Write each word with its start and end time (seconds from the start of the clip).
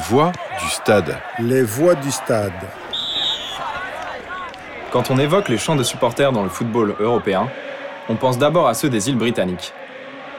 voix 0.00 0.32
du 0.58 0.68
stade. 0.70 1.18
Les 1.38 1.62
voix 1.62 1.94
du 1.94 2.10
stade. 2.10 2.52
Quand 4.90 5.10
on 5.10 5.18
évoque 5.18 5.48
les 5.48 5.58
chants 5.58 5.76
de 5.76 5.82
supporters 5.82 6.32
dans 6.32 6.42
le 6.42 6.48
football 6.48 6.96
européen, 6.98 7.48
on 8.08 8.16
pense 8.16 8.38
d'abord 8.38 8.66
à 8.66 8.74
ceux 8.74 8.88
des 8.88 9.08
îles 9.08 9.18
britanniques, 9.18 9.72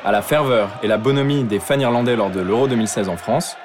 à 0.03 0.11
la 0.11 0.21
ferveur 0.21 0.69
et 0.81 0.87
la 0.87 0.97
bonhomie 0.97 1.43
des 1.43 1.59
fans 1.59 1.79
irlandais 1.79 2.15
lors 2.15 2.31
de 2.31 2.41
l'Euro 2.41 2.67
2016 2.67 3.07
en 3.07 3.17
France, 3.17 3.55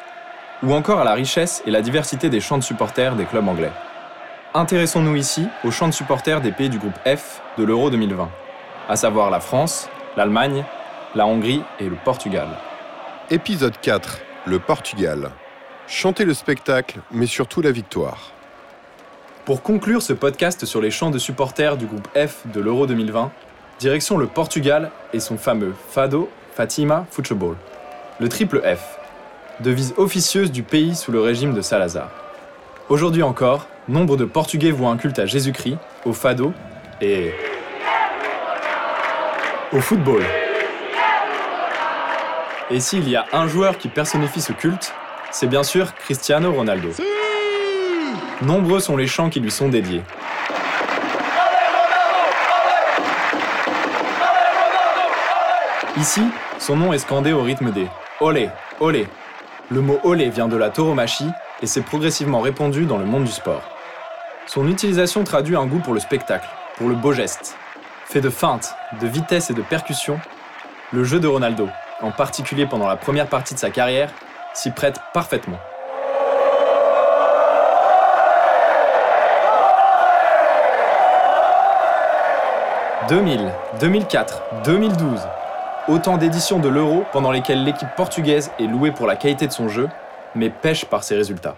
ou 0.63 0.75
encore 0.75 1.01
à 1.01 1.05
la 1.05 1.15
richesse 1.15 1.63
et 1.67 1.71
la 1.71 1.81
diversité 1.81 2.29
des 2.29 2.41
chants 2.41 2.59
de 2.59 2.63
supporters 2.63 3.17
des 3.17 3.25
clubs 3.25 3.49
anglais. 3.49 3.73
Intéressons-nous 4.55 5.17
ici 5.17 5.49
aux 5.65 5.71
chants 5.71 5.89
de 5.89 5.95
supporters 5.95 6.41
des 6.41 6.53
pays 6.53 6.69
du 6.69 6.79
groupe 6.79 6.99
F 7.07 7.41
de 7.59 7.65
l'Euro 7.65 7.91
2020, 7.91 8.29
à 8.89 8.97
savoir 8.97 9.31
la 9.31 9.41
France, 9.41 9.89
l'Allemagne, 10.17 10.65
la 11.15 11.27
Hongrie 11.27 11.63
et 11.81 11.89
le 11.89 11.97
Portugal. 11.97 12.49
Épisode 13.31 13.75
4. 13.81 14.19
Le 14.47 14.59
Portugal. 14.59 15.31
Chantez 15.89 16.25
le 16.25 16.35
spectacle, 16.35 16.99
mais 17.13 17.27
surtout 17.27 17.63
la 17.63 17.71
victoire. 17.71 18.33
Pour 19.45 19.63
conclure 19.63 20.03
ce 20.03 20.13
podcast 20.13 20.65
sur 20.65 20.81
les 20.81 20.91
chants 20.91 21.11
de 21.11 21.19
supporters 21.19 21.77
du 21.77 21.87
groupe 21.87 22.09
F 22.17 22.43
de 22.53 22.61
l'Euro 22.61 22.89
2020, 22.89 23.31
direction 23.79 24.19
le 24.19 24.27
Portugal 24.27 24.91
et 25.13 25.21
son 25.21 25.39
fameux 25.39 25.75
Fado 25.91 26.29
Fatima 26.55 27.07
Football. 27.13 27.55
Le 28.19 28.29
triple 28.29 28.63
F, 28.63 28.99
devise 29.61 29.95
officieuse 29.97 30.51
du 30.51 30.65
pays 30.65 30.97
sous 30.97 31.13
le 31.13 31.21
régime 31.21 31.55
de 31.55 31.61
Salazar. 31.61 32.11
Aujourd'hui 32.89 33.23
encore, 33.23 33.69
nombre 33.87 34.17
de 34.17 34.25
Portugais 34.25 34.73
voient 34.73 34.91
un 34.91 34.97
culte 34.97 35.21
à 35.21 35.27
Jésus-Christ, 35.27 35.79
au 36.05 36.13
Fado 36.13 36.53
et 37.01 37.33
au 39.73 39.81
football. 39.81 40.23
Et 42.71 42.81
s'il 42.81 43.09
y 43.09 43.15
a 43.15 43.27
un 43.33 43.47
joueur 43.47 43.79
qui 43.79 43.89
personnifie 43.89 44.41
ce 44.41 44.53
culte, 44.53 44.93
c'est 45.39 45.49
bien 45.49 45.63
sûr 45.63 45.95
Cristiano 45.97 46.51
Ronaldo. 46.51 46.89
Nombreux 48.41 48.81
sont 48.81 48.97
les 48.97 49.07
chants 49.07 49.29
qui 49.29 49.39
lui 49.39 49.51
sont 49.51 49.69
dédiés. 49.69 50.01
Ici, 55.99 56.23
son 56.59 56.77
nom 56.77 56.95
est 56.95 56.99
scandé 56.99 57.35
au 57.35 57.43
rythme 57.43 57.71
des 57.71 57.87
Olé, 58.21 58.49
Olé. 58.81 59.07
Le 59.71 59.83
mot 59.83 60.01
Olé 60.05 60.31
vient 60.31 60.49
de 60.49 60.57
la 60.57 60.71
tauromachie 60.71 61.31
et 61.61 61.67
s'est 61.67 61.83
progressivement 61.83 62.41
répandu 62.41 62.87
dans 62.87 62.97
le 62.97 63.05
monde 63.05 63.25
du 63.25 63.33
sport. 63.33 63.63
Son 64.47 64.67
utilisation 64.67 65.23
traduit 65.23 65.57
un 65.57 65.67
goût 65.67 65.81
pour 65.81 65.93
le 65.93 66.01
spectacle, 66.01 66.49
pour 66.79 66.89
le 66.89 66.95
beau 66.95 67.13
geste. 67.13 67.59
Fait 68.07 68.23
de 68.23 68.31
feintes, 68.31 68.75
de 69.03 69.07
vitesse 69.07 69.51
et 69.51 69.55
de 69.55 69.61
percussion, 69.61 70.19
le 70.95 71.05
jeu 71.05 71.21
de 71.21 71.29
Ronaldo, 71.29 71.69
en 72.01 72.11
particulier 72.11 72.65
pendant 72.65 72.89
la 72.89 72.97
première 72.97 73.27
partie 73.27 73.53
de 73.53 73.59
sa 73.59 73.69
carrière, 73.69 74.11
s'y 74.57 74.71
prête 74.71 74.99
parfaitement. 75.13 75.59
«2000, 83.11 83.53
2004, 83.81 84.43
2012, 84.65 85.21
autant 85.89 86.17
d'éditions 86.17 86.59
de 86.59 86.71
l'Euro 86.71 87.05
pendant 87.13 87.31
lesquelles 87.31 87.63
l'équipe 87.65 87.91
portugaise 87.97 88.51
est 88.59 88.67
louée 88.67 88.93
pour 88.93 89.07
la 89.07 89.15
qualité 89.15 89.47
de 89.47 89.53
son 89.53 89.69
jeu, 89.69 89.91
mais 90.35 90.49
pêche 90.49 90.87
par 90.87 91.05
ses 91.05 91.17
résultats. 91.17 91.55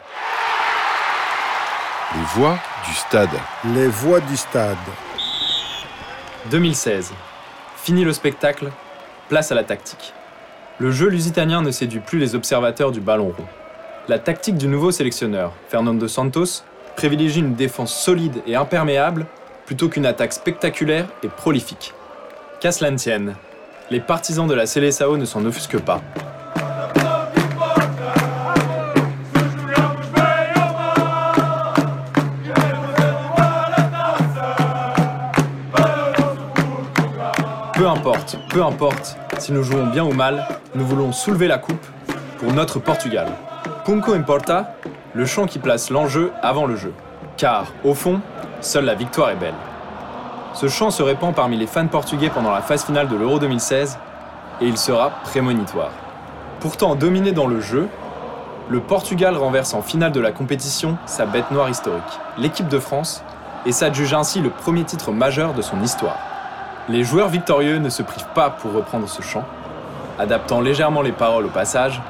Les 2.17 2.23
voix 2.35 2.59
du 2.85 2.95
stade. 2.95 3.31
Les 3.65 3.87
voix 3.87 4.19
du 4.21 4.37
stade. 4.37 4.77
2016. 6.47 7.13
Fini 7.77 8.05
le 8.05 8.13
spectacle, 8.13 8.73
place 9.29 9.53
à 9.53 9.55
la 9.55 9.63
tactique. 9.63 10.13
Le 10.81 10.93
jeu 10.93 11.09
lusitanien 11.09 11.61
ne 11.61 11.73
séduit 11.73 11.99
plus 11.99 12.21
les 12.21 12.37
observateurs 12.37 12.93
du 12.93 13.01
ballon 13.01 13.35
rond. 13.37 13.47
La 14.07 14.21
tactique 14.21 14.57
du 14.57 14.69
nouveau 14.69 14.93
sélectionneur, 14.93 15.53
Fernando 15.69 16.07
Santos, 16.07 16.63
privilégie 16.95 17.41
une 17.41 17.57
défense 17.57 17.93
solide 17.93 18.41
et 18.47 18.55
imperméable 18.55 19.27
plutôt 19.67 19.89
qu'une 19.89 20.07
attaque 20.07 20.33
spectaculaire 20.33 21.09
et 21.25 21.29
prolifique. 21.29 21.95
Qu'à 22.61 22.71
cela 22.71 22.93
les 23.91 23.99
partisans 23.99 24.47
de 24.47 24.55
la 24.55 24.67
Seleção 24.67 25.17
ne 25.17 25.25
s'en 25.25 25.45
offusquent 25.45 25.81
pas. 25.81 26.01
Peu 37.75 37.87
importe, 37.89 38.39
peu 38.49 38.63
importe, 38.63 39.17
si 39.39 39.53
nous 39.53 39.63
jouons 39.63 39.87
bien 39.87 40.05
ou 40.05 40.13
mal, 40.13 40.47
nous 40.75 40.85
voulons 40.85 41.13
soulever 41.13 41.49
la 41.49 41.59
coupe 41.59 41.85
pour 42.39 42.53
notre 42.53 42.79
Portugal. 42.79 43.29
Punco 43.85 44.13
importa, 44.13 44.75
le 45.15 45.27
chant 45.27 45.47
qui 45.47 45.59
place 45.59 45.91
l'enjeu 45.91 46.33
avant 46.43 46.67
le 46.67 46.77
jeu. 46.77 46.93
Car, 47.37 47.67
au 47.85 47.95
fond, 47.95 48.21
seule 48.61 48.85
la 48.85 48.95
victoire 48.95 49.31
est 49.31 49.37
belle. 49.37 49.55
Ce 50.55 50.69
chant 50.69 50.91
se 50.91 51.03
répand 51.03 51.35
parmi 51.35 51.57
les 51.57 51.67
fans 51.67 51.87
portugais 51.87 52.31
pendant 52.31 52.51
la 52.51 52.63
phase 52.63 52.85
finale 52.85 53.09
de 53.09 53.17
l'Euro 53.17 53.39
2016 53.39 53.99
et 54.61 54.67
il 54.67 54.77
sera 54.77 55.11
prémonitoire. 55.23 55.93
Pourtant 56.61 56.97
dominé 56.97 57.33
dans 57.33 57.47
le 57.47 57.61
jeu, 57.61 57.89
le 58.69 58.81
Portugal 58.81 59.37
renverse 59.37 59.73
en 59.73 59.83
finale 59.83 60.13
de 60.13 60.21
la 60.21 60.33
compétition 60.33 60.99
sa 61.07 61.27
bête 61.27 61.51
noire 61.51 61.71
historique, 61.71 62.03
l'équipe 62.39 62.69
de 62.69 62.79
France, 62.79 63.23
et 63.67 63.73
s'adjuge 63.73 64.15
ainsi 64.15 64.41
le 64.41 64.51
premier 64.51 64.85
titre 64.85 65.13
majeur 65.13 65.55
de 65.55 65.63
son 65.63 65.81
histoire. 65.83 66.28
Les 66.91 67.05
joueurs 67.05 67.29
victorieux 67.29 67.79
ne 67.79 67.91
se 67.91 68.03
privent 68.03 68.33
pas 68.35 68.49
pour 68.49 68.73
reprendre 68.73 69.07
ce 69.07 69.21
chant. 69.21 69.45
Adaptant 70.19 70.63
légèrement 70.63 71.03
les 71.03 71.13
paroles 71.13 71.45
au 71.45 71.51
passage, 71.51 72.01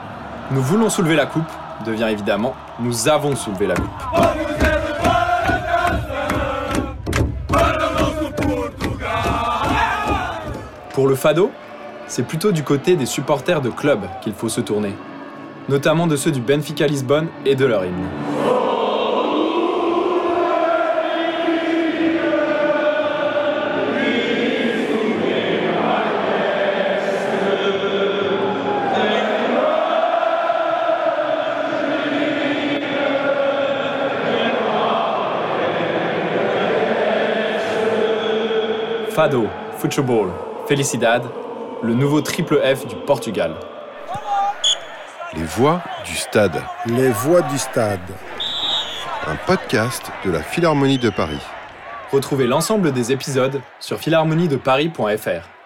Nous 0.53 0.63
voulons 0.63 0.89
soulever 0.89 1.17
la 1.17 1.27
coupe 1.27 1.51
devient 1.85 2.07
évidemment 2.11 2.55
Nous 2.79 3.09
avons 3.09 3.35
soulevé 3.35 3.67
la 3.67 3.75
coupe. 3.75 3.89
Pour 10.95 11.09
le 11.09 11.17
Fado, 11.17 11.51
c'est 12.07 12.23
plutôt 12.23 12.53
du 12.53 12.63
côté 12.63 12.95
des 12.95 13.07
supporters 13.07 13.61
de 13.61 13.71
clubs 13.71 14.07
qu'il 14.21 14.33
faut 14.33 14.49
se 14.49 14.61
tourner, 14.61 14.95
notamment 15.69 16.07
de 16.07 16.17
ceux 16.17 16.31
du 16.31 16.41
Benfica 16.41 16.87
Lisbonne 16.87 17.29
et 17.45 17.57
de 17.57 17.67
leur 17.67 17.85
hymne. 17.85 18.07
Fado, 39.19 39.49
Football, 39.79 40.31
Felicidad, 40.69 41.25
le 41.83 41.93
nouveau 41.93 42.21
triple 42.21 42.61
F 42.63 42.87
du 42.87 42.95
Portugal. 42.95 43.57
Les 45.35 45.43
voix 45.43 45.83
du 46.05 46.15
stade. 46.15 46.63
Les 46.87 47.11
voix 47.11 47.43
du 47.43 47.59
stade. 47.59 47.99
Un 49.27 49.35
podcast 49.35 50.13
de 50.25 50.31
la 50.31 50.41
Philharmonie 50.41 50.99
de 50.99 51.11
Paris. 51.11 51.43
Retrouvez 52.13 52.47
l'ensemble 52.47 52.93
des 52.93 53.11
épisodes 53.11 53.61
sur 53.81 53.99
philharmoniedeparis.fr. 53.99 55.58